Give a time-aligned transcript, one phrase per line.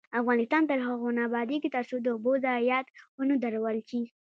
[0.19, 4.01] افغانستان تر هغو نه ابادیږي، ترڅو د اوبو ضایعات ونه درول شي.